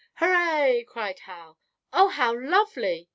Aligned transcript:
"Hurray!" 0.15 0.83
cried 0.83 1.19
Hal. 1.19 1.59
"Oh, 1.93 2.07
how 2.07 2.33
lovely!" 2.35 3.07